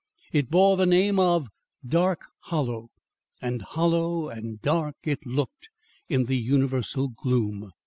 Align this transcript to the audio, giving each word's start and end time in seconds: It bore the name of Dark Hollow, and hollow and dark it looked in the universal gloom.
It 0.31 0.49
bore 0.49 0.77
the 0.77 0.87
name 0.87 1.19
of 1.19 1.47
Dark 1.87 2.21
Hollow, 2.45 2.89
and 3.39 3.61
hollow 3.61 4.29
and 4.29 4.59
dark 4.59 4.95
it 5.03 5.27
looked 5.27 5.69
in 6.09 6.23
the 6.25 6.37
universal 6.37 7.09
gloom. 7.09 7.69